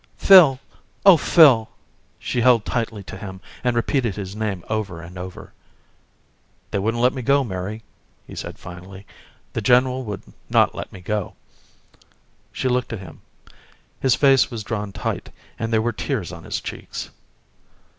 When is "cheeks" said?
16.61-17.11